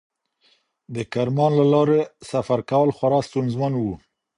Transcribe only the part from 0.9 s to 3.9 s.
د کرمان له لارې سفر کول خورا ستونزمن و.